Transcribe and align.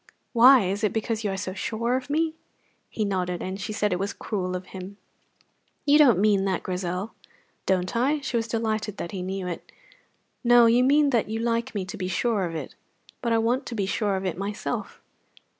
"Why? 0.33 0.63
Is 0.65 0.83
it 0.83 0.93
because 0.93 1.23
you 1.23 1.29
are 1.29 1.37
so 1.37 1.53
sure 1.53 1.95
of 1.95 2.09
me?" 2.09 2.33
He 2.89 3.05
nodded, 3.05 3.43
and 3.43 3.61
she 3.61 3.71
said 3.71 3.93
it 3.93 3.99
was 3.99 4.13
cruel 4.13 4.55
of 4.55 4.65
him. 4.73 4.97
"You 5.85 5.99
don't 5.99 6.17
mean 6.17 6.43
that, 6.45 6.63
Grizel." 6.63 7.13
"Don't 7.67 7.95
I?" 7.95 8.19
She 8.21 8.35
was 8.35 8.47
delighted 8.47 8.97
that 8.97 9.11
he 9.11 9.21
knew 9.21 9.45
it. 9.45 9.71
"No; 10.43 10.65
you 10.65 10.83
mean 10.83 11.11
that 11.11 11.29
you 11.29 11.39
like 11.39 11.75
me 11.75 11.85
to 11.85 11.97
be 11.97 12.07
sure 12.07 12.45
of 12.45 12.55
it." 12.55 12.73
"But 13.21 13.31
I 13.31 13.37
want 13.37 13.67
to 13.67 13.75
be 13.75 13.85
sure 13.85 14.15
of 14.15 14.25
it 14.25 14.39
myself." 14.39 15.03